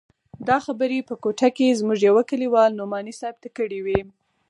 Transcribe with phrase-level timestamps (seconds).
[0.47, 3.99] دا خبرې په کوټه کښې زموږ يوه کليوال نعماني صاحب ته کړې وې.